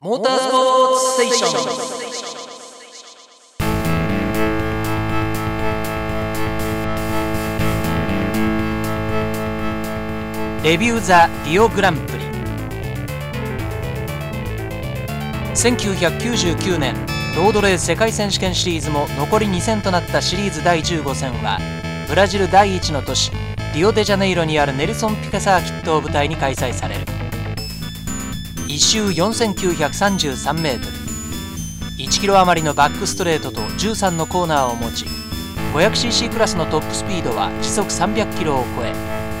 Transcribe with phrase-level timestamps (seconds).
[0.00, 1.48] モータースポーツステーショ
[10.60, 10.62] ン。
[10.62, 12.18] レビュー・ザ・リオグランプリ。
[15.56, 16.94] 1999年
[17.36, 21.58] ロードレース世界選手権シリーズも残り2戦となったシリーズ第15戦は
[22.06, 23.32] ブラジル第一の都市
[23.74, 27.07] リオデジャネイロにあるネルソン・ピカサーキットを舞台に開催される。
[28.78, 30.78] 1周 4933m
[31.98, 35.04] 1キロ余りのバックストレートと13のコーナーを持ち
[35.74, 38.94] 500cc クラスのトップスピードは時速300キロを超え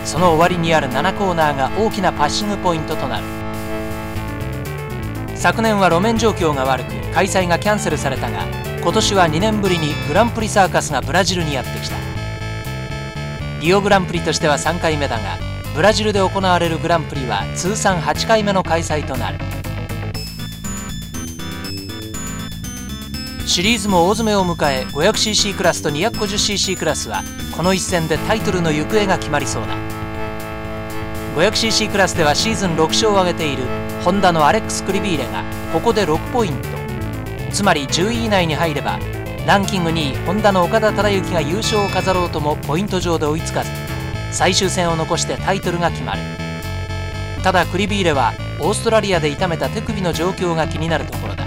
[0.04, 3.26] その終わりにある7コーナーが大きなパッシングポイントとなる。
[5.36, 8.44] 昨年は路面状況が悪く開催がキャンセルされたが
[8.82, 11.94] 今年は2年ぶりにグランプリサーカスがブラジルにやってきた
[13.60, 15.47] リオグランプリとしては3回目だが
[15.78, 19.38] ブラジルで行われるグランプリは通算8回目の開催となる。
[23.46, 27.22] シリーズも大詰めを迎え 500cc クラスと 250cc クラスは
[27.56, 29.76] この一戦でタイトルの行方が決まりそうだ。
[31.36, 33.62] 500cc クラスではシーズン6勝を挙げている
[34.02, 36.68] ホンダのアレックス・クリビーレがここで6ポイント。
[37.52, 38.98] つまり10位以内に入れば
[39.46, 43.87] ランキング2位ホンダの岡田忠之が優勝を飾ろうともポイント上で追いつかず。
[44.30, 46.20] 最終戦を残してタイトルが決まる。
[47.42, 51.46] ただクリビーレはオーストラリアで痛めた手首の状況が気になるところだ。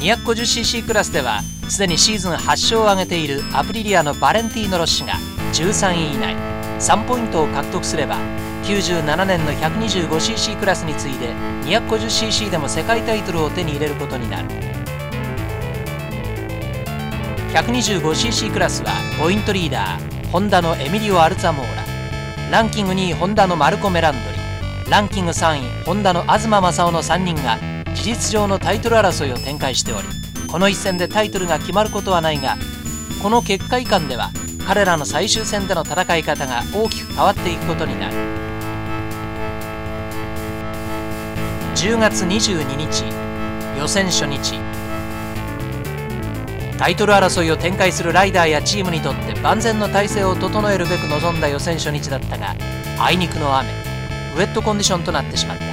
[0.00, 5.14] 250cc クラスではすでにシーズン8勝を挙げているアプリリアのバレンティーノ・ロッシが
[5.54, 6.36] 13位以内
[6.78, 8.16] 3ポイントを獲得すれば
[8.64, 11.32] 97年の 125cc クラスに次いで
[11.64, 14.83] 250cc でも世界タイトルを手に入れることになる。
[17.54, 21.84] 125cc クラスはポイントリーダーホンダのエミリオ・アルツァモーラ。
[22.50, 24.18] ランキング2位ホンダのマルコ・メランド
[24.84, 24.90] リ。
[24.90, 27.60] ランキング3位ホンダの東正夫の3人が
[27.94, 30.08] 事実上のタイトル争いを展開しており
[30.50, 32.56] この一戦でタイトルが決まることはないが
[33.22, 34.30] この結果以下では
[34.66, 38.14] 彼らの最終戦での戦い方が大きく変わっていくことになる。
[41.76, 43.04] 10月22日
[43.78, 44.73] 予選初日。
[46.78, 52.54] タイトル争いを展開するライダーやチームにとって万全の体制を整えるべく臨んだ予選初日だったが
[52.98, 53.70] あいにくの雨
[54.36, 55.64] ウェットコンディションとなってしまった。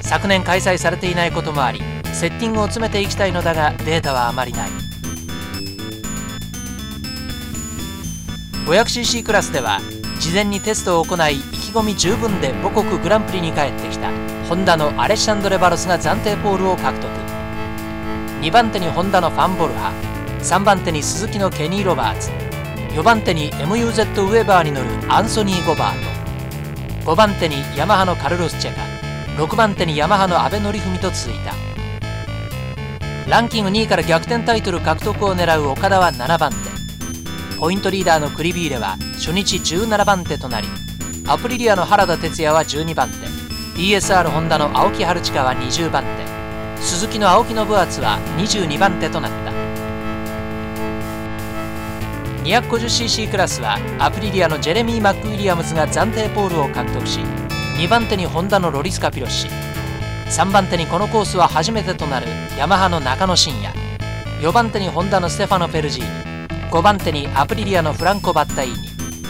[0.00, 1.80] 昨年開催されていないこともあり
[2.12, 4.70] セッティングを詰めていきたいのだがデータはあまりない。
[8.66, 9.80] 500cc クラスでは
[10.20, 14.10] 事前にテストを行い意気込み十分で母国グランプリに帰ってきた
[14.48, 17.23] ホンダのアレッシャンドレ・バロスが暫定ポールを獲得。
[18.44, 19.90] 2番手にホンダのファン・ボルハ。
[20.40, 22.30] 3番手に鈴木のケニー・ロバーツ。
[22.90, 27.10] 4番手に MUZ ウェーバーに乗るアンソニー・ゴバート。
[27.10, 28.82] 5番手にヤマハのカルロス・チェカ。
[29.42, 31.54] 6番手にヤマハの阿部典文と続いた。
[33.30, 37.58] ランキング2位から逆転タイトル獲得を狙う岡田は7番手。
[37.58, 40.68] ポイントリーダーのクリビーレは初日17番手となり
[41.26, 43.26] アプリリアの原田哲也は12番手。
[43.80, 46.23] DSR ホンダの青木春近は20番手。
[46.80, 49.52] 鈴木の青木信厚は22番手となった。
[52.44, 57.20] 250cc クラスはアプリリアのジェレミー・マック・ウィリアムズが暫定ポールを獲得し
[57.78, 59.48] 2番手にホンダのロリスカ・ピロシ。
[60.26, 62.26] 3番手にこのコースは初めてとなる
[62.58, 63.74] ヤマハの中野真也。
[64.40, 66.70] 4番手にホンダのステファノ・ペルジーニ。
[66.70, 68.88] 5番手にアプリリアのフランコ・バッタイーニ。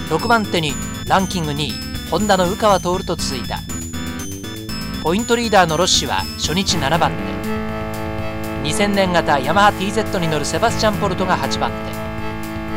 [0.08, 0.72] 6番手に
[1.06, 1.72] ランキング2位
[2.10, 3.60] ホンダの宇川徹と続いた。
[5.04, 7.18] ポイントリーダーのロッシは初日7番手。
[8.66, 11.70] 2000年型ヤマハ TZ に乗るセバスチャン・ポルトが8番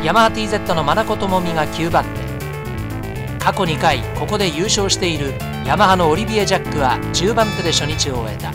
[0.02, 0.06] 手。
[0.06, 3.40] ヤマハ TZ のマナコトモミが9番手。
[3.40, 8.52] 過去2回ここで優勝しているヤマハのオリビエ・ジャックは10番手で初日を終えた。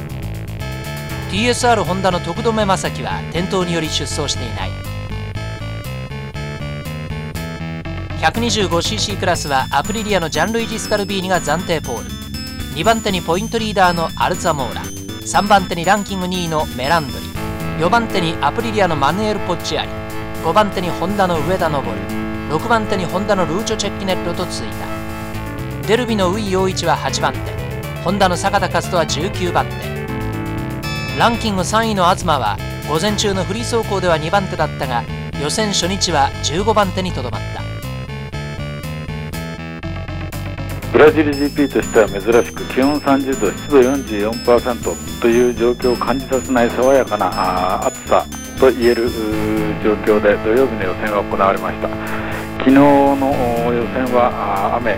[1.31, 4.71] TSR ホンダの徳留正樹は転倒により出走していない
[8.21, 12.22] 125cc クラスはアプリリアのジャンルイジ・スカルビーニが暫定ポール。
[12.75, 14.81] 2番手にポイントリーダーのアルツァモーラ。
[14.83, 17.27] 3番手にランキング2位のメランドリ。
[17.85, 19.91] 4番手にアプリリアのマヌエル・ポッチアリ。
[20.43, 25.87] 5番手にホンダの上田昇6番手にホンダのルーチョ・チェッキネットと続いた。
[25.87, 27.41] デルビのウイ陽一は8番手。
[28.03, 31.19] ホンダの坂田勝人は19番手。
[31.19, 32.57] ランキング3位の東は
[32.89, 35.05] 午前中のフリー走行では2番手だったが
[35.43, 37.62] 予選初日は15番手にとどまった。
[40.93, 48.27] ブラジル GP としては珍しく気温30度湿度44%という状況を感じさせない爽やかな暑さ
[48.61, 49.09] と言える
[49.83, 51.89] 状況で土曜日の予選が行われました
[52.59, 54.93] 昨日の予選は雨、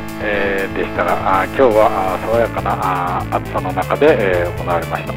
[0.74, 5.14] でしたが今日は爽やかな暑さの中で、行われました、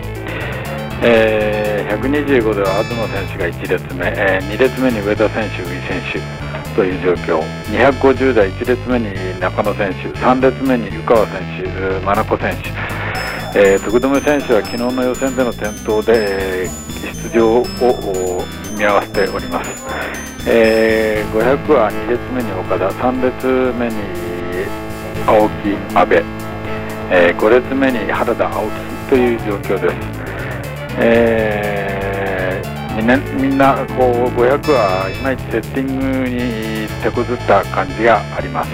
[1.02, 6.47] え、125では東選手が1列目、え、2列目に上田選手、宇井選手。
[6.78, 7.42] という状況。
[7.66, 12.56] 250台1列目に中野選手3列目に湯川選手真名子選
[13.54, 17.66] 手、えー、徳留選手は昨日の予選での転倒で、えー、出場を
[18.78, 19.88] 見合わせております。
[20.50, 23.96] えー、500は2列目に岡田3列目に
[25.26, 26.16] 青木阿部、
[27.12, 28.72] えー、5列目に原田青木
[29.10, 29.96] という状況です、
[31.00, 31.77] えー、
[33.08, 38.70] みんなみんなこう500はいまいちセッティングに手こずった感じがあります。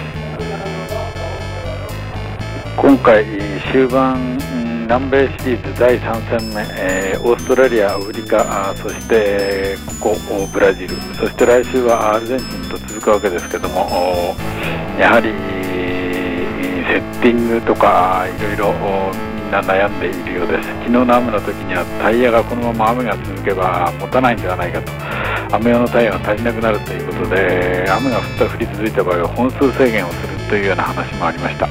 [2.76, 3.24] 今回
[3.72, 4.40] 終盤
[4.90, 14.36] 南米シリーズ第3戦目、え、オーストラリア、アフリカ、そしてここブラジル、そして来週はアルゼンチンと続くわけですけども、
[15.00, 15.30] やはり
[16.90, 18.74] セッティングとかいろいろ
[19.44, 20.70] みんな悩んでいるようです。
[20.70, 24.92] 昨日の雨の時にはタイヤがこのまま雨が続けば持たないんではないかと。
[25.56, 31.68] 雨用のタイヤが足りなくなるということで雨が降った降り続いた場合は本数制限をするというような話もありました。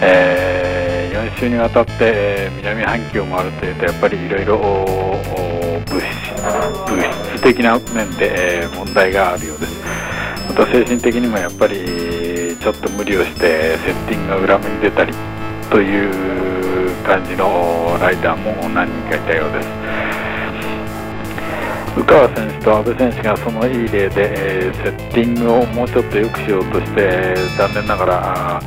[0.00, 0.74] えー
[1.14, 6.00] 4週にわたって、南半球を回るというとやっぱりいろいろ物
[7.34, 9.80] 質的な面で、え、問題があるようです
[10.48, 15.12] また精神的にもやっぱりちょっと無理をしてセッティングが裏目に出たり
[15.70, 16.43] という
[17.04, 19.68] 感じのライダーも何人かいたようです。
[21.96, 28.60] 宇川選手と阿部選手がそのいい例で、え、セッティングをもうちょっと良くしようとして残念ながら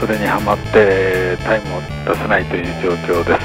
[0.00, 2.90] それにはまってタイムを出せないという状
[3.20, 3.40] 況です、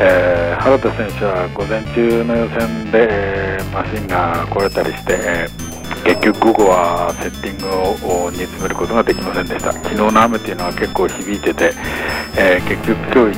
[0.00, 5.67] えー、原田選手は午前中の予選で、マシンが壊れたりして、えー、
[6.08, 7.68] 結局午後はセッティング
[8.08, 9.74] を煮詰めることができませんでした。
[9.74, 11.74] 昨日の雨というのは結構響いてて、
[12.32, 13.36] えー、結局今日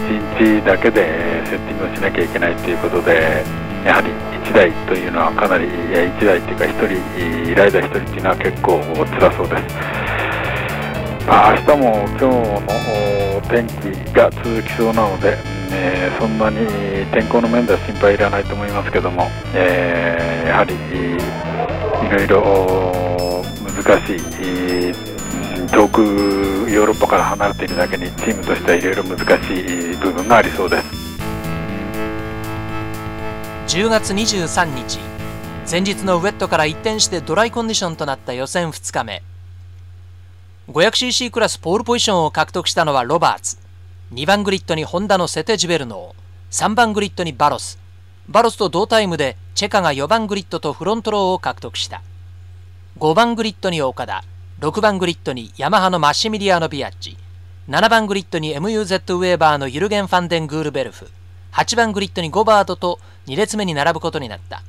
[0.55, 1.03] 1日だけで
[1.51, 3.43] セッティングをしなきゃいけないということで
[3.85, 4.15] やはり
[4.47, 8.79] 1台というのはかなり1台というか1人ライダー1人というのは結構
[9.19, 10.11] 辛そうです。
[11.27, 15.37] まあ、明日も今日の天気が続きそうなので、
[15.73, 16.67] えー、そんなに
[17.11, 20.75] 天候の面では心配いらないと思いますけども、えー、やはり
[22.11, 24.21] ろいろ難しい、
[25.69, 29.23] 遠くヨーロッパから離れているだけにチームとしてはいろいろ難し
[29.55, 30.87] い部分がありそうです
[33.77, 34.99] 10月23日
[35.71, 39.23] 前日のウェットから一転してドライコンディションとなった予選2日目
[40.71, 43.59] 500cc クラスポールポジションを獲得したのはロバーツ。
[44.15, 46.69] 2番グリッドにホンダのセテジベルノー。
[46.71, 47.80] 3番グリッドにバロス。
[48.31, 52.01] バロスと同タイムでチェカが4番グリッドとフロントローを獲得した。
[52.99, 54.23] 5番グリッドに岡田。
[54.61, 57.17] 6番グリッドにヤマハのマッシミリアーノ・ビアッジ。
[57.69, 61.11] 7番グリッドに MUZ ウェーバーのユルゲン・ファンデン・グールベルグ。
[61.53, 64.63] 8番グリッドにゴバートと2列目に並ぶことになった。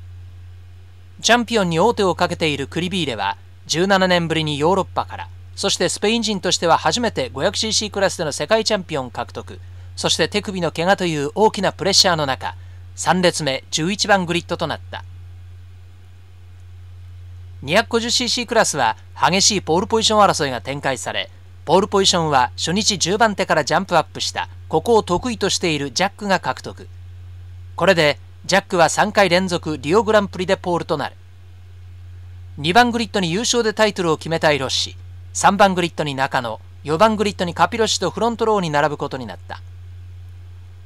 [1.22, 3.38] チャンピオンに王手をかけているクリビーレは
[3.68, 9.60] 17年ぶりにヨーロッパからそしてスペイン人としては初めて 500cc クラスでの世界チャンピオン獲得、
[9.96, 12.56] そして手首の怪我という大きなプレッシャーの中、
[13.02, 15.04] 3列目11番グリッドとなった。
[17.64, 21.32] 250cc クラスは激しいポールポジション争いが展開され、
[21.66, 26.88] ポールポジションは初日10番手からジャンプアップした、ここを得意としているジャックが獲得。
[27.76, 31.16] これで、ジャックは3回連続リオグランプリでポールとなる。
[32.60, 34.96] 2番グリッドに優勝でタイトルを決めたいロッシ。
[35.34, 39.60] 3番グリッドに中野、4番グリッドにカピロシとフロントローに並ぶことになった。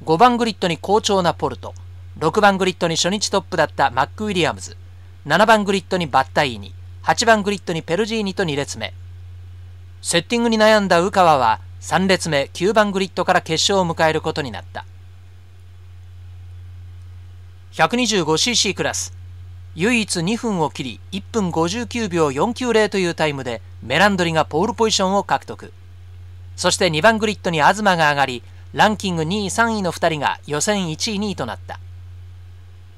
[0.06, 1.74] 5番グリッドに好調なポルト、
[2.18, 4.78] 6番グリッドに初日トップだったマクウィリアムス、
[5.26, 8.94] 7番グリッドにバッタイーニ、8番グリッドにペルジーニと2列目。
[10.00, 12.48] セッティングに悩んだウカワは3列目。
[12.54, 14.86] 9番グリッドから決勝を迎えることになった。
[17.72, 19.12] 125cc クラス。
[19.74, 25.70] 唯一2分を切り1分59秒490というタイムでメランドリがポールポジションを獲得。
[26.56, 28.42] そして2番グリッドに東が上がり
[28.72, 31.78] ランキング2位3位の2人が予選1位2位となった。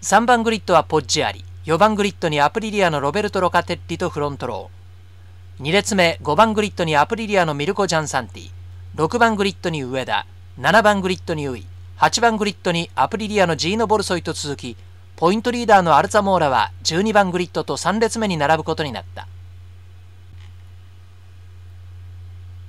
[0.00, 8.50] 3番グリッドはポッジアリ4番グリッドにアプリリアのロベルト・ロカテッリとフロントロー2列目5番グリッドにアプリリアのミルコ・ジャンサンティ
[8.94, 10.24] 6番グリッドに上田
[10.60, 11.66] 7番グリッドにウイ
[11.98, 14.76] 8番グリッドにアプリリアのジーノ・ボルソイと続き
[15.16, 19.26] ポイントリーダーのアルザモーラは12番グリッドと3列目に並ぶことになった。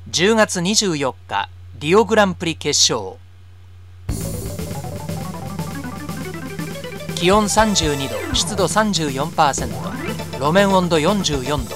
[0.10, 3.18] 10月24日、リオグランプリ決勝。
[7.20, 11.76] 気温32度、湿度34%、路面温度44度。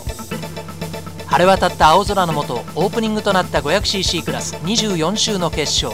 [1.28, 5.90] 晴れ渡った青空の下オープニングとなった 500cc クラス24周の決勝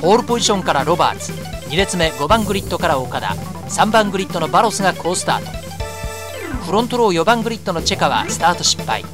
[0.00, 3.28] ポールポジションからロバーツ、2列目5番グリッドから岡田。
[3.68, 6.64] 3番グリッドのバロスが好スタート。
[6.64, 9.04] フロントロー4番グリッドのチェカはスタート失敗。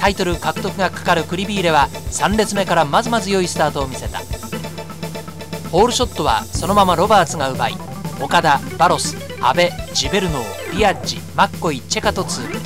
[0.00, 4.39] タイトル獲得がかかるクリビーレは3列目からまずまず良いスタートを見せた。
[5.72, 7.74] ホールショットはそのままロバーツが奪い
[8.20, 9.62] 岡田バロス阿部
[9.94, 12.58] ジベルノービアッジマッコイチェカと通過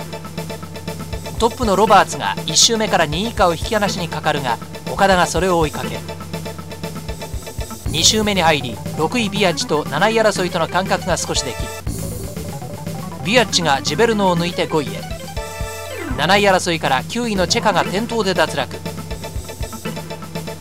[1.39, 4.57] トップのロバーツが1周目から2位以下を引き離しにかかるが
[4.91, 6.01] 岡田がそれを追いかける。
[7.91, 11.69] 2周目に入り6位ビアッジと7位争いとの間隔が少しできる。
[13.25, 15.01] ビアッジがジベルノを抜いて5位へ。
[16.17, 18.94] 7位争いから9位のチェカが転倒で脱落。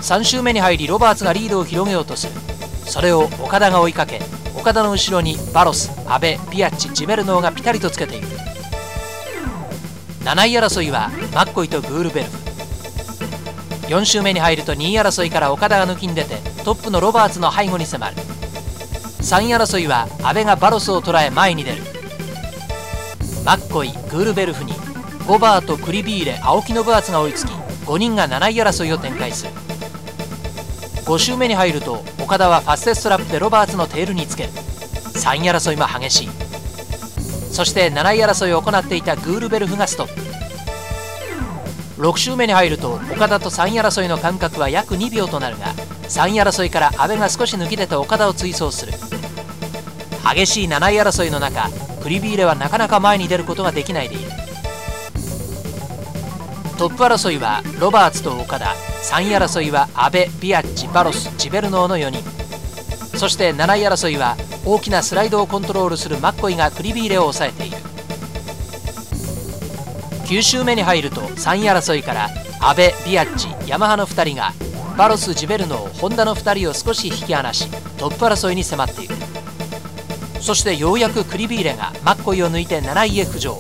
[0.04, 2.34] 3周目に入りロバーツがリードを広げようとする。
[2.86, 4.20] それを岡田が追いかけ
[4.54, 8.28] 岡田の後ろにバロス阿部ビアッチジベルノーがピタリとつけている。
[10.26, 12.28] 7位争いはマッコイとグールベル。
[12.28, 12.38] フ
[13.88, 18.16] 4周目に入ると2位争いから岡田が抜きん出てトップのロバーツの背後に迫る。
[18.18, 21.82] 3位争いは阿部がバロスを捉え前に出る。
[23.46, 24.74] マッコイグールベルフに
[25.26, 27.50] ゴバーとクリビーレ青木のブアツが追いつき
[27.86, 29.52] 5人が7位争いを展開する。
[31.06, 36.30] 5周目に入ると岡田はファステストラップでロバーツのテールにつける3位争いも激しい。
[37.52, 42.02] そして7位争いを行っていたグールベルフがストップ。
[42.02, 45.74] 6周目に入ると岡田と3位争いの間隔は約2秒となるが
[46.08, 48.94] 3位争いから阿部が少し抜き出て岡田を追走する。
[50.36, 51.70] 激しい7位争いの中
[52.02, 54.32] クリビーレはなかなか前に出ることができないでいる。
[56.78, 58.74] トップ争いはロバーツと岡田。
[59.04, 62.24] 3位争いは阿部ビアッチバロスジベルノーの4人。
[63.18, 67.78] そして7位争いは大きなスライドをコントロールするマッコイがクリビーレを抑えている。
[70.26, 74.54] 9周目に入ると3位争いから阿部ビアッチヤマハの2人が
[74.98, 79.16] バロスジベルノーホンダの2人を少し引き離しトップ争いに迫っている。
[80.42, 83.58] そしてようやくクリビーレがマッコイを抜いて7位へ浮上。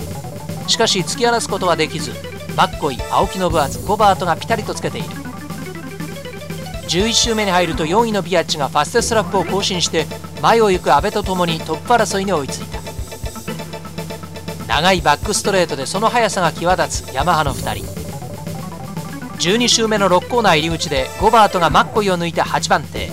[0.67, 2.11] しかし突き放すことはできず
[2.55, 5.07] マッコイ青木信厚ゴバートがピタリとつけている。
[6.87, 10.05] 11周目に入ると4位のビアッチがファステストラップを更新して
[10.41, 12.79] 前を行く阿部とともにトップ争いに追いついた。
[14.67, 17.85] 長いバックストレートでその速さが際立つヤマハの2人。
[19.39, 23.09] 12周目の6コーナー入り口でゴバートがマッコイを抜いて8番手。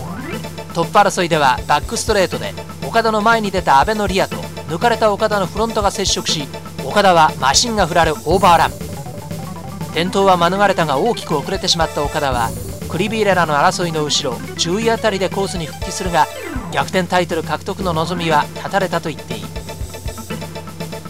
[0.74, 2.52] トップ争いではバックストレートで
[2.86, 4.36] 岡田の前に出た阿部のリアと
[4.68, 6.46] 抜かれた岡田のフロントが接触し
[6.84, 8.89] 岡田はマシンが振られオーバーラン。
[9.90, 12.50] 転倒は免れたが大きく遅れてしまった岡田は
[12.88, 16.26] クリビーレラの争いの後ろ10位あたりでコースに復帰するが
[16.72, 19.44] 逆転タイトル獲得の望みは絶たれたと言っていい。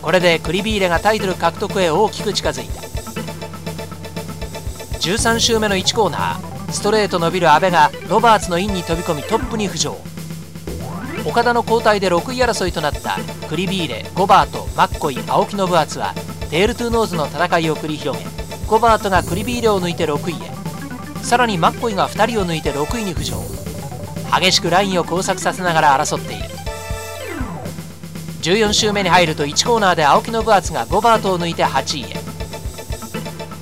[0.01, 2.81] これでクリビーレがタイトル獲得へ大きく近づいた。
[4.99, 9.97] 13周目の1コーナーストレート伸びる阿部がロバーツのインに飛び込みトップに浮上。
[11.27, 13.19] 岡田の交代で6位争いとなった
[13.49, 16.15] クリビーレゴバートマッコイ青木信厚は
[16.51, 18.40] テールトゥーノーズの戦いを繰り広げ
[18.71, 21.25] ゴバートがクリビーレを抜いて6位へ。
[21.25, 23.35] さらにマッコイが2人を抜いて6位に浮上。
[24.41, 26.45] 激しくラインを交錯させながら争っている。
[28.43, 32.15] 14周目に入ると1コーナーで青木信厚がゴバートを抜いて8位へ。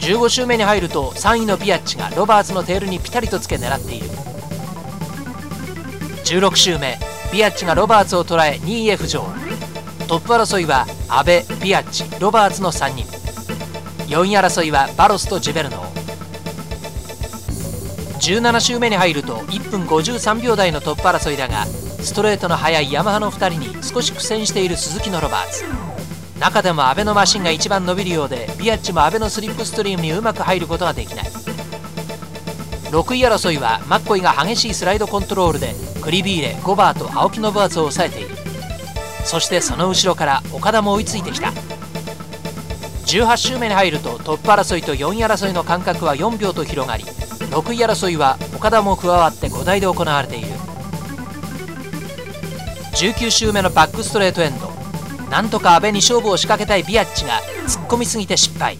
[0.00, 4.08] 15周目に入ると3位のビアッジがロバーツのテールにピタリとつけ狙っている。
[6.26, 6.98] 16周目
[7.32, 9.24] ビアッジがロバーツを捉え2位へ浮上。
[10.06, 13.17] トップ争いは阿部ビアッチロバーツの3人。
[14.08, 15.84] 4位争いはバロスとジュベルノ。
[18.20, 25.64] 17周目に入ると1分53秒台のトップ争いだがストレートの速いヤマハの2人に少し苦戦している鈴木のロバーツ。
[26.40, 31.26] 中でも阿部のマシンが一番伸びるようでビアッチも阿部のスリップストリームにうまく入ることができない。
[31.26, 38.34] 6位争いはマッコイが激しいスライドコントロールでクリビーレゴバーと青木信厚を抑えている。
[39.26, 41.52] そしてその後ろから岡田も追いついてきた。
[43.08, 50.48] 18周目に入るとトップ争いと4位争いの間隔は4秒と広がり6位争いは岡田も加わって5台で行われている。
[52.98, 54.68] 19周目のバックストレートエンド
[55.30, 58.76] なんとか阿部に勝負を仕掛けたいビアッチが突っ込みすぎて失敗。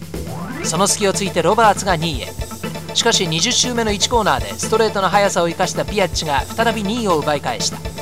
[0.63, 2.27] その隙をついてロバーツが2位へ。
[2.93, 7.98] しかし20周目の1コーナーでストレートの速さを生かしたビアッジが再び2位を奪い返した。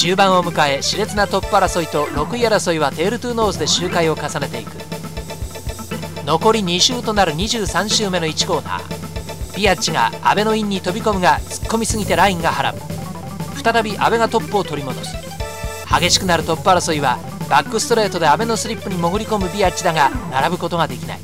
[0.00, 4.70] 終盤を迎え熾烈なトップ争いと6位争いはテールトゥーノーズで周回を重ねていく。
[6.24, 9.54] 残り2周となる23周目の1コーナー。
[9.54, 12.80] ビアッジが阿部のインに飛び込むが突っ込みすぎてラインがはらむ
[13.62, 15.14] 再び阿部がトップを取り戻す。
[16.00, 17.18] 激しくなるトップ争いは
[17.50, 21.20] バックストレートで阿部のスリップに潜り込むビアッチだが並ぶことができない。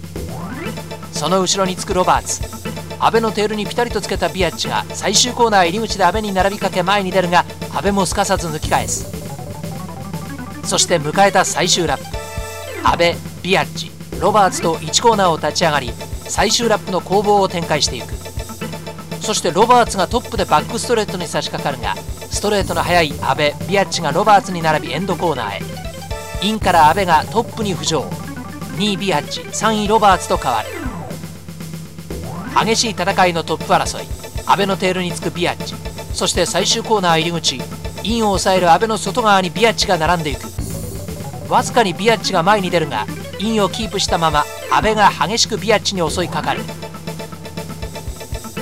[1.12, 2.55] その後ろにつくロバーツ。
[2.98, 9.10] 阿部のテールにピタリとつけたビアッチが最終コーナー入り口で阿部に並びかけ前に出るが阿部もすかさず抜き返す。
[10.64, 12.04] そして迎えた最終ラップ。
[12.84, 13.04] 阿部
[13.42, 15.92] ビアッチロバーツと1コーナーを立ち上がり
[16.28, 18.14] 最終ラップの攻防を展開していく。
[19.20, 21.96] そしてロバーツがトップでバックストレートに差し掛かるが
[22.30, 25.60] ストレートの速い阿部ビアッジがロバーツに並びエンドコーナーへ。
[26.42, 28.02] インから阿部がトップに浮上。
[28.76, 30.85] 2位ビアッジ3位ロバーツと変わる。
[32.64, 34.06] 激しい戦いのトップ争い
[34.46, 35.74] 阿部のテールにつくビアッジ
[36.14, 37.60] そして最終コーナー入り口
[38.02, 40.46] インを抑える阿部の外側にビアッジが並んでいく。
[41.50, 43.04] わずかにビアッジが前に出るが
[43.38, 46.60] インをキープしたまま阿部が激しくビアッジに襲いかかる。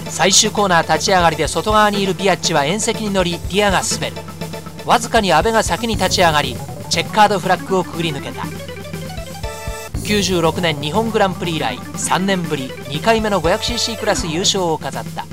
[0.09, 4.17] 最終コーナー立ち上がりで外側にいるビアッチは縁石に乗りリアが滑る。
[4.87, 6.57] わずかに阿部が先に立ち上がり
[6.89, 8.64] チェッカードフラッグをくぐり抜けた。
[10.05, 15.25] 96年日本グランプリ以来3年ぶり2回目の 500cc クラス優勝を飾った。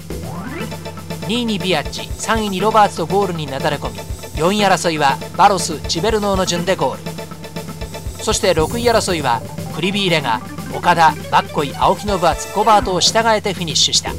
[1.27, 3.99] 2位にビアッチ3位にロバーツとゴールになだれ込み
[4.41, 8.23] 4位争いはバロスチベルノーの順でゴール。
[8.23, 9.41] そして6位争いは
[9.75, 10.41] クリビーレが
[10.73, 14.11] 岡田バッコイ青木の分厚コバートを従えてフィニッシュした。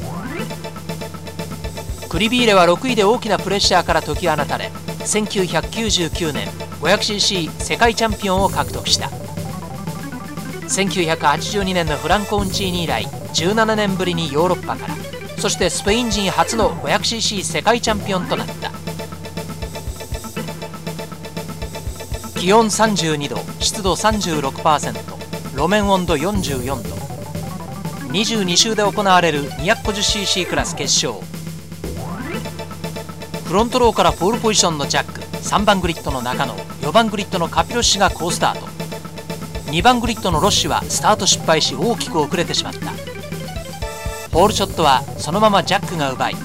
[2.09, 6.47] クリビーレは6位で大きなプレッシャーから解き放たれ1999年
[6.79, 9.09] 500cc 世界チャンピオンを獲得した。
[10.73, 14.95] 1982年のフランコ・ウンチーニ以来17年ぶりにヨーロッパから。
[15.37, 18.71] そしてスペイン人初の 500cc 世界チャンピオンとなった。
[22.39, 24.93] 気温32度湿度36%
[25.55, 26.95] 路面温度44度。
[28.07, 31.23] 22周で行われる 250cc クラス決勝。
[33.45, 38.72] フロントローからポールポジションのジャック3番グリッドの中野4番グリッドのカピロッシが好スタート。
[39.73, 42.91] 2番グリッドのロッシュはスタート失敗し大きく遅れてしまった。
[44.29, 46.35] ポールショットはそのままジャックが奪い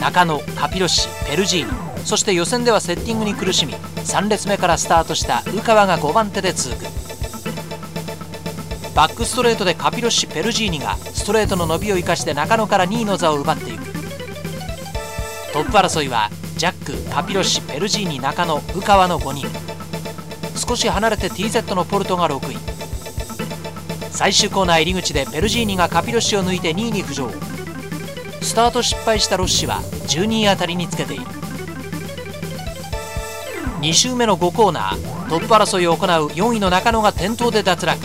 [0.00, 6.76] 中野カピロッシペルジーニそして予選ではセッティングに苦しみ3列目からスタートした宇川が5番手で通過。
[8.94, 13.84] バックストレートでカピロッシペルジーニがストレートの伸びを生かして中野から2位の座を奪っていく。
[15.52, 19.46] トップ争いはジャックカピロッシペルジーニ中野宇川の5人。
[20.56, 22.67] 少し離れて TZ のポルトが6位。
[24.18, 27.30] 最終コーナー入り口でペルジーニがカピロッシを抜いて2位に浮上。
[28.42, 29.76] スタート失敗したロッシは
[30.08, 31.22] 12位あたりにつけている。
[33.80, 38.04] 2周目の5コーナートップ争いを行う4位の中野が転倒で脱落。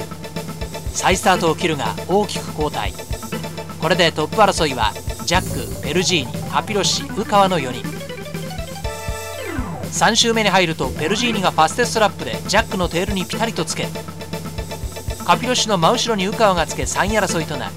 [0.94, 2.94] 再スタートを切るが大きく後退。
[3.82, 4.94] これでトップ争いは
[5.26, 7.82] ジャックペルジーニカピロッシ宇川の4人。
[9.88, 13.88] 3周目に入るとペルジーニがファステストラップでジャックのテールにピタリとつけ
[15.26, 17.74] カピロッシの真後ろに宇川がつけ3位争いとなる。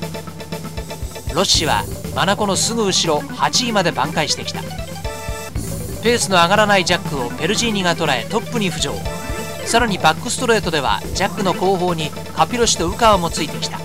[1.35, 4.63] ロッシはマナコのすぐ後ろ8位まで挽回してきた。
[6.03, 8.95] ペースの上がらないジャックをペルジーニが捉えトップに浮上。
[9.65, 13.79] さらにバックストレートではジャックの後方にカピロシと宇川もついてきた。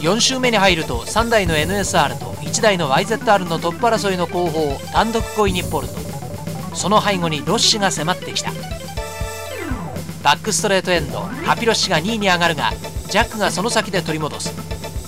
[0.00, 5.94] 4周目に入ると3台の NSR と1台の YZR のトップ争いの後方を単独5位にポルト。
[6.74, 8.52] その背後にロッシが迫ってきた。
[10.26, 12.72] バックストレートエンドカピロッシが2位に上がるが
[13.08, 14.52] ジャックがその先で取り戻す。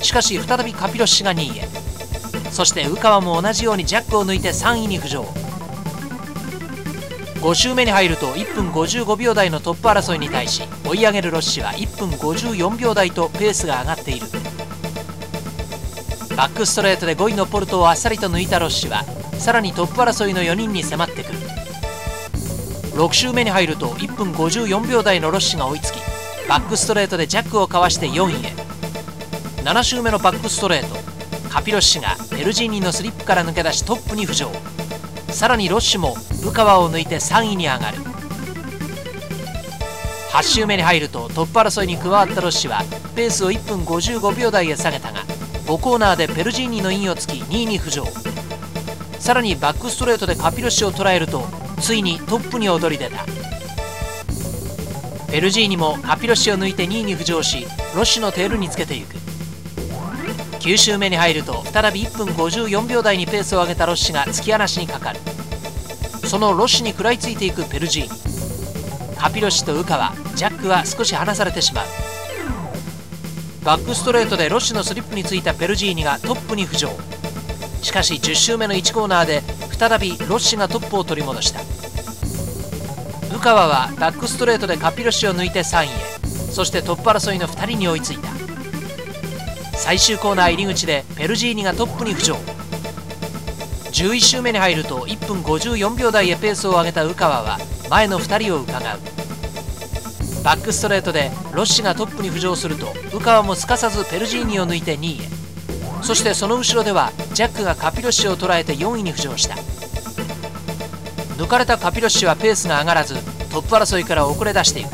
[0.01, 1.67] しかし再びカピロッシが2位へ。
[2.53, 5.25] そして宇川も同じようにジャックを抜いて3位に浮上。
[7.43, 14.27] 5周目に入ると1分55秒台のトップ争いに対し追い上げるロッシは1分54秒台とペースが上がっている。
[16.37, 19.03] バックストレートで5位のポルトをあっさりと抜いたロッシは
[19.37, 21.38] さらにトップ争いの4人に迫ってくる。
[22.99, 26.01] 6周目に入ると1分54秒台のロッシが追いつき
[26.49, 28.49] バックストレートでジャックをかわして4位へ。
[29.63, 30.97] 7周目のバックストレート
[31.49, 34.51] カピロッシがペルジーニのスリップから抜け出しトップに浮上。
[35.29, 37.99] さらにロッシも宇川を抜いて3位に上がる。
[40.33, 42.83] 8周目に入るとトップ争いに加わったロッシは
[43.15, 45.21] ペースを1分55秒台へ下げたが
[45.67, 48.05] 5コーナーでペルジーニのインをつき2位に浮上。
[49.21, 51.47] さらにバックストレートでカピロッシを捉えると
[51.81, 53.25] ついにトップに躍り出た。
[55.31, 59.17] ペルジーニもカピロシを抜いて2位に浮上しロッシのテールにつけていく。
[60.61, 65.21] 9周目に入ると再び1分54秒台にペースを上げたロッシが突き放しにかかる。
[66.27, 69.17] そのロッシに食らいついていくペルジーニ。
[69.17, 71.87] カピロシとウカはジャックは少し離されてしまう。
[73.65, 76.91] バックストレートでロッシュのスリップについたペルジーニがトップに浮上。
[77.83, 79.43] しかし10周目の1コーナーで
[79.79, 81.61] 再びロッシがトップを取り戻した。
[83.35, 85.91] 宇川はバックストレートでカピロシを抜いて3位へ。
[86.51, 88.29] そしてトップ争いの2人に追いついた。
[89.77, 92.35] 最終コーナー入り口でペルジーニがトップに浮上。
[93.93, 98.99] 11周目に入ると1分54秒台へペースを上げた宇川は前の2人を伺う。
[100.43, 105.38] バックストレートでロッシがトップに浮上すると宇川もすかさずペルジーニを抜いて2位へ。
[106.03, 109.57] そしてその後ろではジャックがカピロッシを捉えて4位に浮上した。
[111.37, 113.15] 抜かれたカピロッシはペースが上がらず
[113.51, 114.89] トップ争いから遅れ出していく。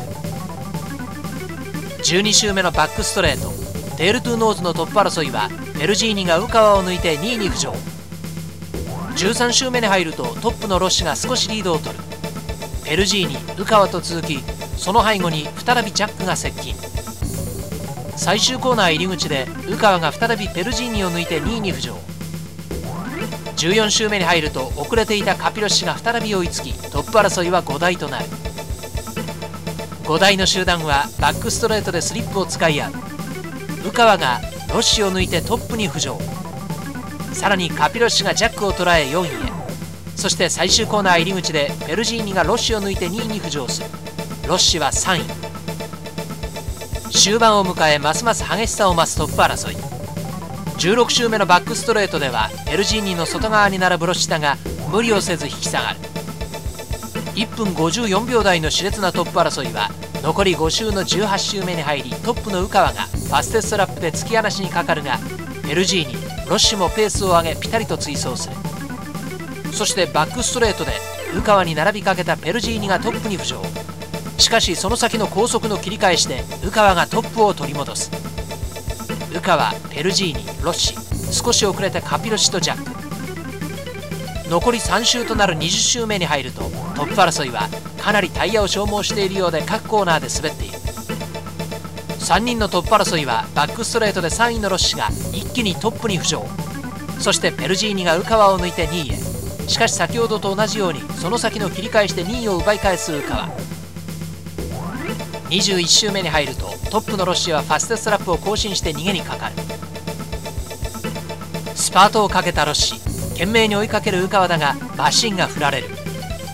[2.03, 3.49] 12周目のバックストレート
[3.97, 7.73] テールトゥーノーズのトップ争いはペルジーニが宇川を抜いて2位に浮上。
[9.15, 12.03] 13周目に入るとトップのロッシュが少しリードを取る。
[12.83, 14.43] ペルジーニ宇川と続き
[14.77, 16.75] その背後に再びジャックが接近。
[18.17, 21.95] 最終コーナー入り口で宇川が再びペルジーニを抜いて2位に浮上。
[23.57, 28.25] 14周目に入ると遅れていたカピロッシが再び追いつきトップ争いは5台となる。
[30.03, 32.93] 5台の集団はバックストレートでスリップを使い合う。
[33.87, 36.19] 宇川がロッシを抜いてトップに浮上。
[37.33, 39.29] さらにカピロッシがジャックを捉え4位へ。
[40.15, 43.89] そして最終コーナー入り口でペルジーニがロッシを抜いて2位に浮上する。
[44.47, 45.44] ロッシは3位。
[47.15, 49.75] 終盤を迎えますます激しさを増すトップ争い。
[50.77, 54.57] 16周目のバックストレートではペルジーニの外側に並ぶロシだが
[54.91, 55.99] 無理をせず引き下がる。
[57.35, 59.89] 1分54秒台の熾烈なトップ争いは
[60.21, 65.17] 残り5周の18周目に入りトップの宇川がファステストラップで突き放しにかかるが
[65.67, 66.13] ペルジーニ
[66.47, 68.55] ロッシュもペースを上げピタリと追走する。
[69.71, 70.91] そしてバックストレートで
[71.35, 73.84] 宇川に並びかけたペルジーニがトップに浮上。
[74.37, 78.11] しかしその先の高速の切り返しで宇川がトップを取り戻す。
[79.35, 80.95] 宇川ペルジーニロッシ。
[81.33, 84.49] 少し遅れたカピロシとジャック。
[84.49, 86.61] 残り3周となる20周目に入ると
[86.95, 87.67] トップ争いは
[87.99, 90.77] かなりタイヤを消耗しているようで各コーナーで滑っている。
[92.19, 96.45] 3人のトップ争いはバックストレートで3位のロッシが一気にトップに浮上。
[97.19, 99.17] そしてペルジーニが宇川を抜いて2位へ。
[99.67, 103.49] しかし先ほどと同じようにその先の切り返しで2位を奪い返す宇川。
[105.55, 109.55] 21周目に入るとトップのロッシはファステストラップを更新して逃げにかかる。
[111.75, 112.99] スパートをかけたロッシ
[113.31, 115.87] 懸命に追いかける宇川だがマシンが振られる。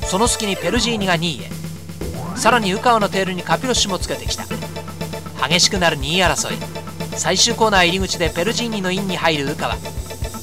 [0.05, 1.49] その隙にペルジーニが2位へ。
[2.35, 4.45] さらに宇川のテールにカピロッシュもつけてきた。
[5.47, 6.57] 激しくなる2位争い。
[7.17, 9.77] 最終コーナー入り口でペルジーニのインに入る宇川。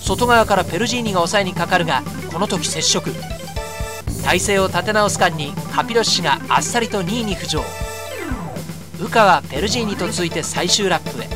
[0.01, 3.15] 外側からペルジーニが抑えにかかるがこの時接触。
[4.25, 7.63] 体勢を立て直す間にカピロッシがあっさりと2位に浮上。
[9.01, 11.29] 宇川ペルジーニと続いて最終ラップへ。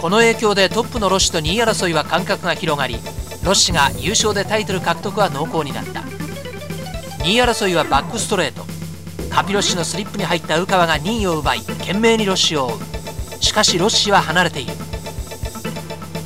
[0.00, 2.94] この影響でトップのロッシと2位争いは間隔が広がり
[3.42, 6.00] ロッシが優勝でタイトル獲得は濃厚になった。
[7.24, 8.64] 2位争いはバックストレート。
[9.30, 13.42] カピロッシのスリップに入った宇川が2位を奪い懸命にロッシを追う。
[13.42, 14.72] しかしロッシは離れている。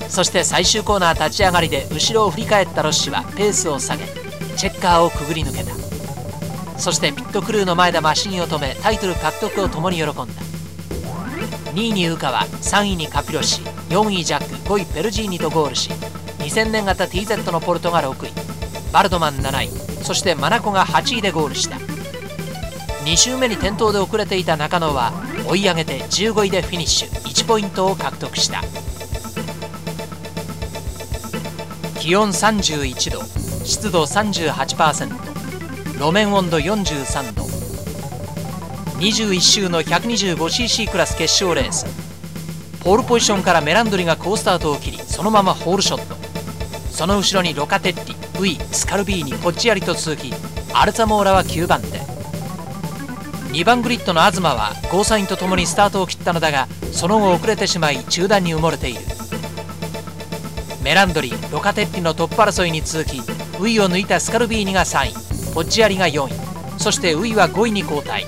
[0.09, 4.05] そして最終コーナー立ち上がりで後ろを振り返ったロッシはペースを下げ
[4.57, 5.78] チェッカーをくぐり抜けた。
[6.79, 10.23] そしてピットクルーの前でマシンを止めタイトル獲得を共に喜んだ。
[11.75, 15.91] 2位に宇川3位にカピロシ4位ジャック5位ペルジーニとゴールし
[16.39, 18.33] 2000年型 TZ のポルトが6位
[18.93, 19.69] バルドマン7位
[20.03, 21.77] そしてマナコが8位でゴールした。
[23.05, 25.13] 2周目に転倒で遅れていた中野は
[25.49, 28.63] 追い上げて15位でフィニッシュ1ポイントを獲得した。
[31.99, 33.23] 気温31度
[33.65, 35.18] 湿度38%
[35.99, 37.43] 路面温度43度。
[39.01, 41.87] 21周の 125cc クラス決勝レース。
[42.85, 46.15] ポールポジションからメランドリが好スタートを切りそのままホールショット。
[46.93, 50.33] その後ろにロカテッリウイスカルビーニポッチアリと続き
[50.73, 51.99] アルザモーラは9番手。
[53.53, 59.01] 2番グリッドの東はゴーサインとともにスタートを切ったのだがその後遅れてしまい中段に埋もれている。
[60.85, 63.21] メランドリロカテッリのトップ争いに続き
[63.61, 66.33] ウイを抜いたスカルビーニが3位ポッチアリが4位。
[66.79, 68.27] そしてウイは5位に後退。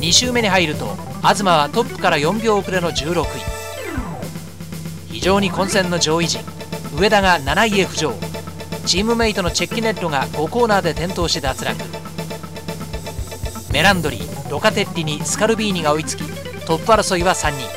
[0.00, 3.26] 2周目に入ると東はトップから4秒遅れの16位。
[5.12, 6.40] 非常に混戦の上位陣。
[6.96, 8.14] 上田が7位へ浮上。
[8.86, 11.78] チームメイトのチェッキネットが5コーナーで転倒し脱落。
[13.70, 16.24] メランドリーロカテッリにスカルビーニが追いつき
[16.66, 17.68] トップ争いは3人。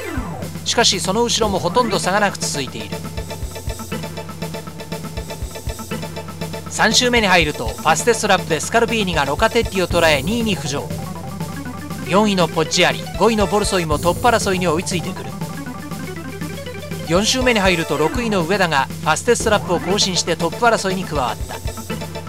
[0.65, 2.95] しかしその後ろもほとんど差がなく続いている。
[6.73, 10.81] 3周目に入るとファステストラップでスカルビーニがロカテッリを捉え2位に浮上
[12.05, 15.29] 4位のポッジアリ5位のボルソイもトップ争いに追いついてくる。
[17.07, 21.59] 4周目に入ると6位の上田がファステストラップを更新してトップ争いに加わった。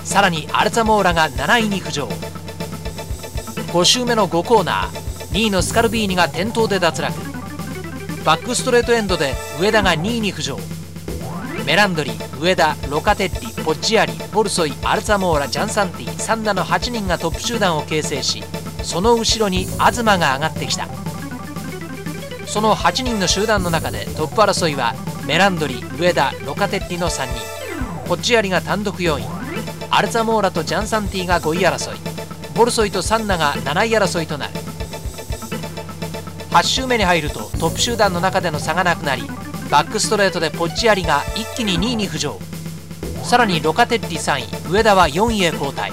[0.04, 7.18] さらにアルザモーラが7位に浮上5周目の5コーナー2位のスカルビーニが転倒で脱落。
[8.26, 10.58] バックストレートエンドで上田が2位に浮上
[11.64, 13.53] メランドリ上田ロカテッリ。
[13.64, 18.44] ポッジアリボルソイアルザモーラジャンサンティサンダの8人がトップ集団を形成し
[18.82, 20.86] その後ろに東が上がってきた。
[22.46, 24.94] その8人の集団の中でトップ争いは
[25.26, 28.06] メランドリ上田ロカテッリの3人。
[28.06, 29.24] ポッジアリが単独4位
[29.88, 31.98] アルザモーラとジャンサンティが5位争い。
[32.54, 34.52] ボルソイとサンナが7位争いとなる。
[36.50, 39.22] 8周目に入るとトップ集団の中での差がなくなり
[39.70, 42.38] バックストレートでポッチアリが一気に2位に浮上。
[43.24, 45.90] さらにロカテッリ3位上田は4位へ後退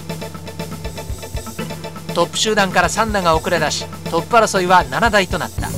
[2.13, 5.69] トップ集団からサンナが遅れ出しトップ争いは7台となった。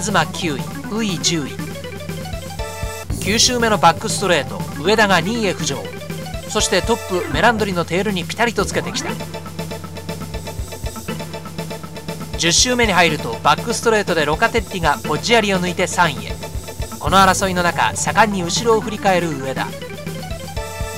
[0.00, 1.50] 東9位ウイ10位。
[3.20, 5.76] 9周目のバックストレート上田が2位へ浮上。
[6.48, 9.10] そしてトップメランドリのテールにピタリとつけてきた。
[12.38, 16.32] 10周目に入るとバックストレートでロカテッリがポッジアリを抜いて3位へ。
[16.98, 19.68] この争いの中盛んに後ろを振り返る上田。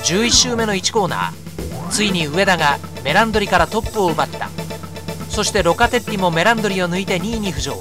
[0.05, 1.89] 11周目の1コーナー。
[1.89, 4.49] ついに上田がメランドリからトップを奪った。
[5.29, 7.73] そしてロカテッリもメランドリを抜いて2位に浮上。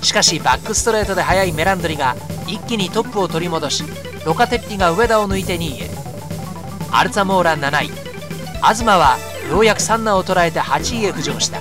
[0.00, 3.84] しかしバックストレートで速いメランドリが一気にトップを取り戻し
[4.24, 5.90] ロカテッリが上田を抜いて2位へ。
[6.90, 7.90] アルツァモーラ7位。
[8.62, 9.18] 東は
[9.50, 11.60] ようやくサンナを捉えて8位へ浮上した。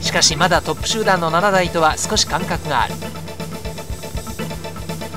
[0.00, 2.94] しかしまだトップ集団の7台とは少し間隔がある。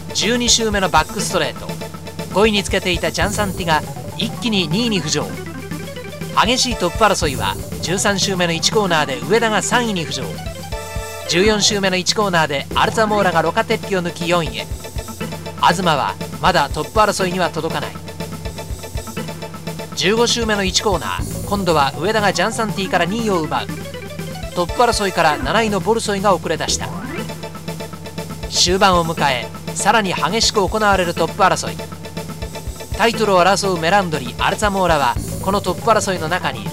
[0.10, 1.77] 12周目のバックストレート。
[2.38, 3.82] 5位につけていたジャンサンティが
[4.16, 5.26] 一気に2位に浮上。
[6.40, 10.24] 激しいトップ争いは13周目の1コーナーで上田が3位に浮上。
[11.32, 14.68] 14周目の1コーナーでアルザモーラがロカテッリを抜き4位へ。
[15.56, 17.90] 東はまだトップ争いには届かない。
[19.96, 23.68] 15周目の1コーナー今度は上田がジャンサンティから2位を奪う。
[24.54, 26.88] トップ争いから7位のボルソイが遅れ出した。
[28.52, 31.97] 終盤を迎えさらに激しく行われるトップ争い。
[32.98, 36.72] タイトルを争うメランドリアルザモーラはこのトップ争いの中にいる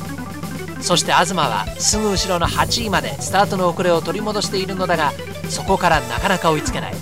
[0.81, 5.13] そして東はすぐ後ろの8位までスタートの遅れを取り戻しているのだが
[5.49, 6.95] そこからなかなか追いつけない。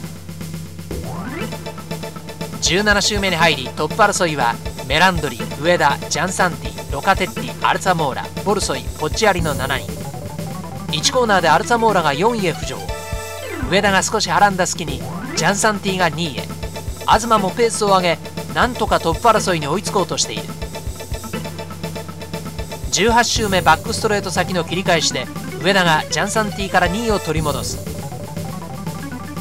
[2.63, 4.55] 17周目に入りトップ争いは
[4.87, 9.93] メランドリ上田ジャンサンティロカテッティアルザモーラボルソイポッチアリの7人。
[10.93, 12.77] 1コーナーでアルザモーラが4位へ浮上。
[13.69, 15.01] 上田が少しはらんだ隙に
[15.37, 16.43] ジャンサンティが2位へ。
[17.01, 18.19] 東もペースを上げ
[18.55, 20.43] なんとかトップ争いに追いつこうとしている。
[22.93, 25.27] 18周目バックストレート先の切り返しで
[25.63, 27.79] 上田がジャンサンティから2位を取り戻す。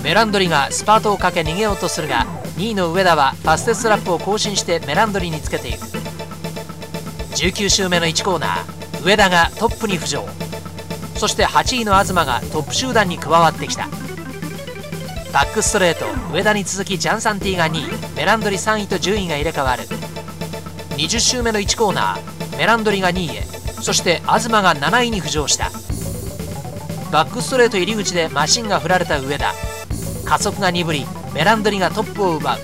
[0.04, 2.26] メランドリがスパートをかけ逃げようとするが
[2.58, 5.80] 2位の上田はファステストラップを更新してメランドリにつけていく。
[7.36, 10.26] 19周目の1コーナー上田がトップに浮上。
[11.16, 13.88] そして8位の東がトップ集団に加わってきた。
[15.34, 19.84] バックストレート上田に続きジャンサンティが2位メランドリ3位と順位が入れ替わる。
[20.98, 23.42] 20周目の1コーナーメランドリが2位へ
[23.82, 25.72] そして東が7位に浮上した。
[27.12, 29.54] バックストレート入り口でマシンが振られた上田。
[30.26, 32.60] 加速が鈍りメランドリがトップを奪う。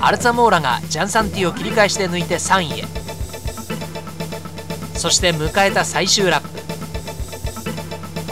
[0.00, 2.84] アルツァモーラがジャンサンティを切り返して抜いて3位へ。
[4.94, 6.48] そして迎えた最終ラップ。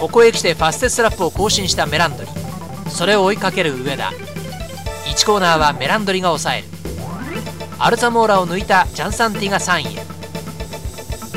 [0.01, 2.40] ここへ来てファステストラップを更新したメランドリ。
[3.01, 4.13] それを追いかける上田。
[5.07, 6.67] 1コーナーはメランドリが抑える。
[7.79, 9.97] アルザモーラを抜いたジャンサンティが3位。
[9.97, 10.05] へ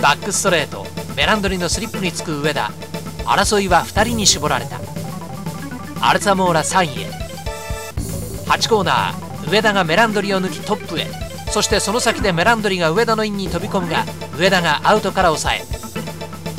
[0.02, 2.70] バックストレートメランドリのスリップにつく上田。
[3.24, 4.82] 争いは2人に絞られた。
[6.02, 7.10] アルザモーラ3位へ。
[8.46, 11.08] 8コーナー上田がメランドリを抜きトップへ。
[11.50, 14.04] そしてその先でメランドリが上田のインに飛び込むが
[14.38, 15.62] 上田がアウトから抑え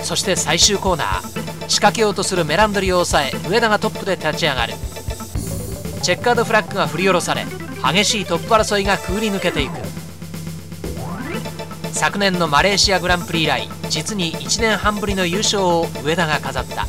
[0.03, 4.73] そして最終コーナー仕掛けようとするメランドリを抑え上田がトップで立ち上がる。
[6.05, 7.47] チェッカードフラッグが振り下ろされ
[7.83, 9.79] 激しいトップ争いがくぐり抜けていく。
[11.93, 16.83] 昨年のマレーシアグランプリ以来実に1年半ぶりの優勝を上田が飾った。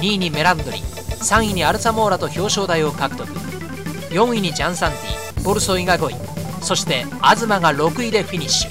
[0.00, 3.28] 2位にメランドリ3位にアルサモーラと表彰台を獲得。
[4.08, 6.64] 4位にジャンサンティボルソイが5位。
[6.64, 8.70] そして東が6位でフィニッシュ。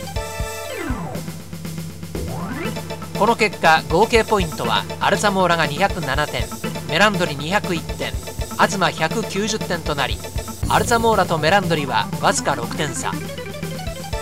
[3.20, 6.48] この結果合計ポイントはアルザモーラが207点
[6.90, 8.27] メランドリ201点。
[8.66, 10.18] 東190点となり
[10.70, 13.14] アルザモーラとメランドリはわずか6点差。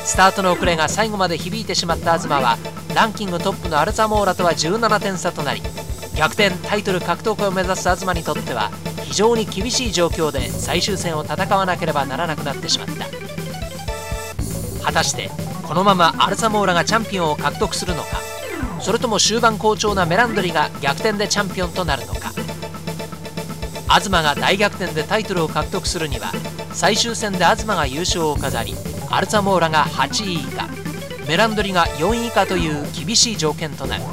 [0.04, 2.58] スタートの遅れが最後まで響いてしまった東は
[2.94, 5.62] ランキングトップのアルザモーラとは17点差となり
[6.16, 8.70] 逆転タイトル獲得を目指す東にとっては
[9.04, 13.06] 非常に厳しい状況で最終戦を戦わなければならなくなってしまった。
[14.86, 15.32] 果たして
[15.68, 18.22] このままアルサモーラがチャンピオンを獲得するのか
[18.80, 22.35] それとも終盤好調なメランドリが逆転でチャンピオンとなるのか。
[24.00, 26.32] 東が大逆転でタイトルを獲得するには
[26.74, 28.74] 最終戦で東が優勝を飾り
[29.10, 30.68] アルサモーラが8位以下
[31.30, 34.04] メランドリが4位以下という厳しい条件となる。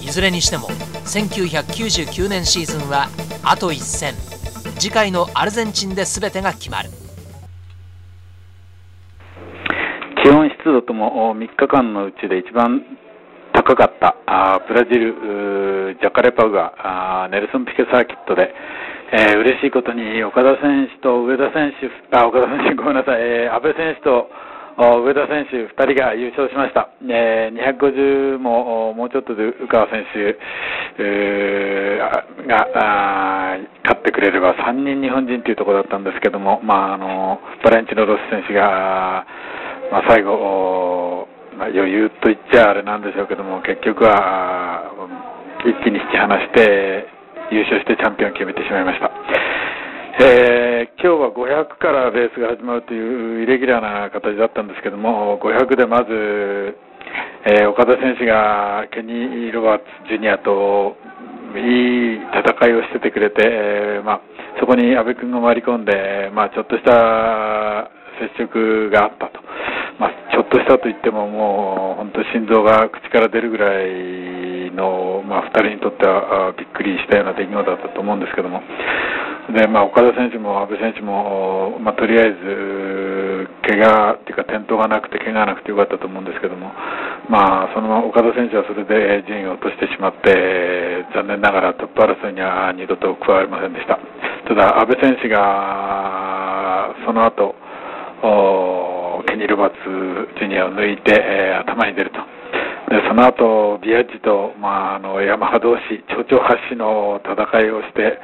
[0.00, 0.68] いずれにしても
[1.04, 3.08] 1999年シーズンは
[3.42, 4.14] あと1戦。
[4.78, 6.88] 次回のアルゼンチンで全てが決まる。
[10.22, 12.82] 気温、湿度とも3日間のうちで一番
[13.70, 18.50] 高かったあブラジル、ジャカレパウア、ネルソンピケサーキットで、
[19.12, 21.86] えー、嬉しいことに岡田選手と上田選手、
[22.18, 24.26] あ岡田選手、ごめんなさい、えー、安倍選手と
[24.74, 30.34] 上田選手2人が優勝しました、えー、250ももうちょっとで宇川選手、
[30.98, 32.66] えー、が
[33.86, 39.24] 勝ってくれれば3人日本人というところだったんですけども、まあ、あのバレンチノ・ロス選手が、
[39.92, 41.28] まあ、最後、
[41.60, 44.80] まあ、余裕と言っちゃあれなんでしょうけども結局は
[45.60, 47.04] 一気に引き離して
[47.52, 49.12] 優勝してチャンピオンを決めてしまいました。
[50.24, 56.76] えー、今日は500からレースが始まるというイレギュラーな形だったんですけども、500でまず、
[57.44, 60.96] えー、岡田選手がケニー・ロバーツ・ジュニアと
[61.56, 64.20] いい戦いをしててくれて、えー、まあ、
[64.60, 78.62] そこに阿部君が回り込んで、まあ、ちょっとした接触があったと、ょっとしたといっても、もう本当、心臓が口から出るぐらいの、まあ、2人にとってはびっくりしたような出来事だったと思うんですけども。
[79.52, 86.72] で、まあ、岡田選手も阿部選手も、まあ、とりあえず、怪我っていうか、転倒がなくて、怪我がなくてよかったと思うんですけども、
[87.28, 93.98] まあ、その岡田選手はそれで順位を落としてしまって、残念ながらトップ争いには二度と加わりませんでした。
[94.48, 97.54] ただ、阿部選手が、その後、
[99.30, 99.76] ケニー・ロバツ・
[100.42, 102.18] ジュニアを抜いて、えー、頭に出ると。
[102.90, 108.18] でその後ビアッジと、まあ、あのヤマハ同士、町長発しの戦いをして、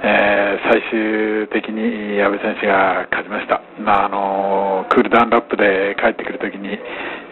[0.00, 6.78] えー、最終的に阿部選手が勝ちました、まあ、あのクールダウンラップで帰ってくるときに、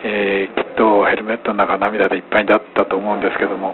[0.05, 3.73] えー、きっとヘルメットの中涙でいっぱいだったと思うんですけども、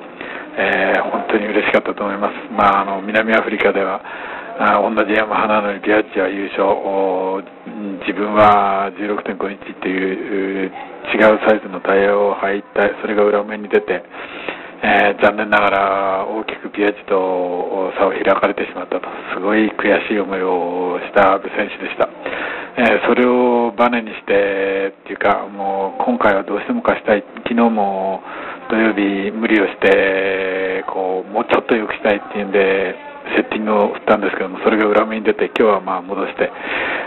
[0.55, 3.99] えー、本当に嬉しかったと思います、まあ、あの南アフリカでは
[4.59, 7.63] あ同じヤマハなのにビアッチは優勝。
[8.03, 10.71] 自分は16.5インチっていう
[11.15, 14.03] 違うサイズのタイヤを履いたそれが裏面に出て
[14.85, 22.11] えー、残念ながら大きくピアチと差を開かれてしまったと、すごい悔しい思いをした阿部選手でした。
[22.75, 28.23] えー、それをバネにしてっていうか、もう今回はどうしても勝ちたい、昨日も
[28.71, 32.97] 土曜日無理をして、こうもうちょっと良くしたいっていうんで、
[33.37, 36.51] セッティングを振ったんですけども、それが裏目に出て、今日はまあ戻して、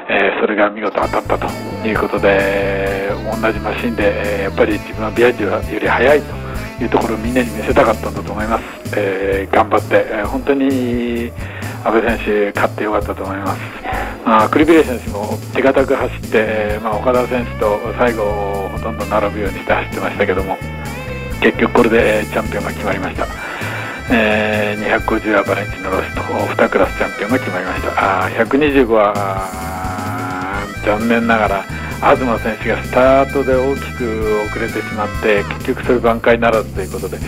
[0.09, 1.47] えー、それが見事当たったと
[1.87, 3.09] いうことで、
[3.41, 6.45] 同じマシンで、えやっぱり自分はビアージュより速いと。
[6.81, 8.63] いうところをみんなに見せたかったんだと思います、
[8.97, 11.31] えー、頑張って、え、本当に
[11.83, 13.61] 阿部選手、勝ってよかったと思います、
[14.25, 20.57] あクリビレ選手も手堅く走って、まあ、岡田選手と最後、ほとんど並ぶようにして走ってましたけども、
[21.41, 23.25] 結局これでチャンピオンが決まりました。
[24.09, 28.25] えー、250はバレンチノロスと2クラスチャンピオンが決まりました。
[28.25, 29.13] あ125は
[30.85, 31.63] 残念ながら
[32.15, 37.23] 東選手がスタートで大きく遅れてしまって結局それ挽回ならずということでチ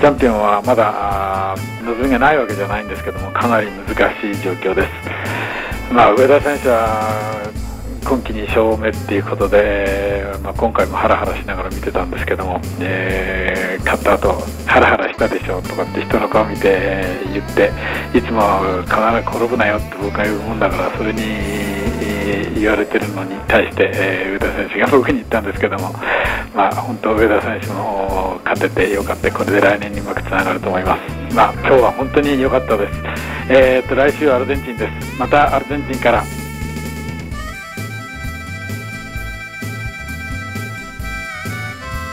[0.00, 3.88] ャンピオンはまだ望みがないわけじゃないんですけどもかなり難
[4.20, 7.52] しい状況です、まあ、上田選手は
[8.04, 14.32] 今季2勝目っていうことで、まあ、今回もハラハラしながら見てたんですけども、えー、勝った後
[14.66, 17.70] ハラハラしたでしょとかって人の顔見て言って
[18.16, 18.42] いつも
[18.84, 21.20] 必ず転ぶなよって僕が言うもんだからそれに
[22.60, 25.92] 言われてるのに対して、えー、上田選手が僕に言ったんですけども、
[26.54, 29.30] まあ、本当上田選手も勝ててよかった。
[29.32, 30.96] これで来年にうまくつながると思いま
[31.30, 32.98] す、まあ、今日は本当に良かったです、
[33.48, 35.18] えーと来週はアルゼンチンです。
[35.18, 36.22] またアルゼンチンから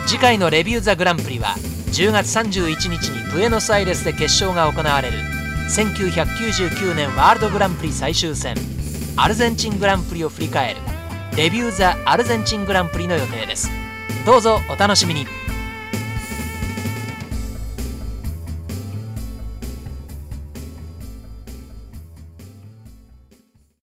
[0.10, 1.50] 次回のレビュー・ザ・グランプリは
[1.92, 5.20] 10月31日にブエノスアイレスで決勝が行われる
[5.70, 8.56] 1999年ワールドグランプリ最終戦
[9.18, 10.82] アルゼンチングランプリを振り返る
[11.38, 13.70] レビュー・ザ・アルゼンチングランプリの予定です。
[14.26, 15.49] どうぞお楽しみに。